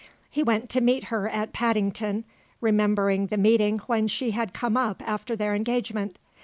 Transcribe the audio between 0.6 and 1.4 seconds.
to meet her